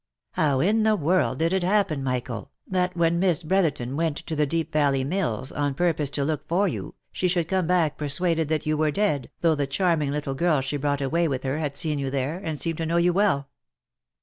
How 0.31 0.61
in 0.61 0.81
theworld 0.81 1.37
did 1.37 1.53
it 1.53 1.61
happen, 1.61 2.03
Michael, 2.03 2.49
that 2.65 2.97
when 2.97 3.19
Miss 3.19 3.43
Brotherton 3.43 3.95
went 3.95 4.17
to 4.17 4.35
the 4.35 4.47
Deep 4.47 4.73
Valley 4.73 5.03
Mills, 5.03 5.51
on 5.51 5.75
purpose 5.75 6.09
to 6.09 6.25
look 6.25 6.47
for 6.47 6.67
you, 6.67 6.95
she 7.11 7.27
should 7.27 7.47
come 7.47 7.67
back 7.67 7.99
persuaded 7.99 8.47
that 8.47 8.65
you 8.65 8.75
were 8.75 8.89
dead, 8.89 9.29
though 9.41 9.53
the 9.53 9.67
charming 9.67 10.09
little 10.09 10.33
girl 10.33 10.59
she 10.61 10.75
brought 10.77 11.01
away 11.01 11.27
with 11.27 11.43
her 11.43 11.59
had 11.59 11.77
seen 11.77 11.99
you 11.99 12.09
there, 12.09 12.39
and 12.39 12.59
seemed 12.59 12.79
to 12.79 12.85
know 12.87 12.97
you 12.97 13.13
welf?" 13.13 13.45